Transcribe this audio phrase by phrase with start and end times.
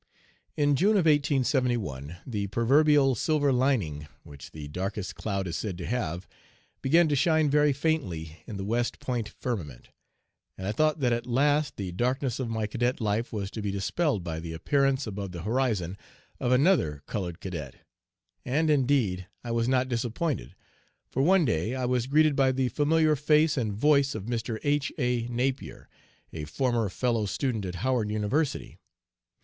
[0.57, 5.85] In June of 1871, the proverbial silver lining, which the darkest cloud is said to
[5.85, 6.27] have,
[6.81, 9.89] began to shine very faintly in the West Point firmament,
[10.57, 13.69] and I thought that at last the darkness of my cadet life was to be
[13.69, 15.99] dispelled by the appearance above the horizon
[16.39, 17.75] of another colored cadet.
[18.43, 20.55] And, indeed, I was not disappointed,
[21.11, 24.57] for, one day, I was greeted by the familiar face and voice of Mr.
[24.63, 24.91] H.
[24.97, 25.27] A.
[25.27, 25.87] Napier,
[26.33, 28.79] a former fellow student at Howard University.